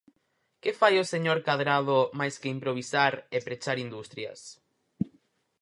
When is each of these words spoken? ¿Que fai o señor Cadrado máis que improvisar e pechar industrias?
¿Que 0.61 0.71
fai 0.79 0.95
o 1.03 1.09
señor 1.13 1.37
Cadrado 1.47 1.99
máis 2.19 2.35
que 2.41 2.53
improvisar 2.55 3.13
e 3.35 3.37
pechar 3.47 3.77
industrias? 3.85 4.39